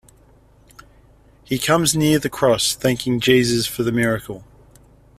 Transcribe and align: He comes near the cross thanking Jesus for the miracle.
He 1.43 1.59
comes 1.59 1.95
near 1.95 2.17
the 2.17 2.27
cross 2.27 2.73
thanking 2.73 3.19
Jesus 3.19 3.67
for 3.67 3.83
the 3.83 3.91
miracle. 3.91 4.43